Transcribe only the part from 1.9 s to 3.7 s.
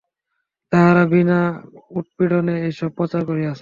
উৎপীড়নে এইসব প্রচার করিয়াছে।